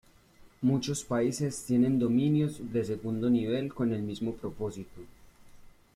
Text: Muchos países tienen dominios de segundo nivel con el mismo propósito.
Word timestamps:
Muchos 0.63 1.03
países 1.03 1.63
tienen 1.63 1.99
dominios 1.99 2.55
de 2.73 2.83
segundo 2.83 3.29
nivel 3.29 3.71
con 3.71 3.93
el 3.93 4.01
mismo 4.01 4.33
propósito. 4.33 4.99